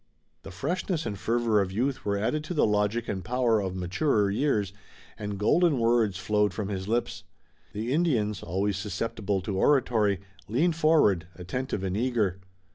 The 0.41 0.49
freshness 0.49 1.05
and 1.05 1.15
fervor 1.15 1.61
of 1.61 1.71
youth 1.71 2.03
were 2.03 2.17
added 2.17 2.43
to 2.45 2.55
the 2.55 2.65
logic 2.65 3.07
and 3.07 3.23
power 3.23 3.59
of 3.59 3.75
maturer 3.75 4.31
years, 4.31 4.73
and 5.15 5.37
golden 5.37 5.77
words 5.77 6.17
flowed 6.17 6.55
from 6.55 6.69
his 6.69 6.87
lips. 6.87 7.23
The 7.73 7.93
Indians, 7.93 8.41
always 8.41 8.77
susceptible 8.77 9.41
to 9.41 9.59
oratory, 9.59 10.19
leaned 10.47 10.75
forward, 10.75 11.27
attentive 11.35 11.83
and 11.83 11.95
eager. 11.95 12.39